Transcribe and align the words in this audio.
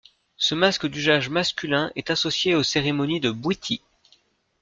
Ce 0.35 0.55
masque 0.55 0.87
d'usage 0.87 1.29
masculin 1.29 1.91
est 1.95 2.09
associé 2.09 2.55
aux 2.55 2.63
cérémonies 2.63 3.19
de 3.19 3.29
Bwiti. 3.29 3.83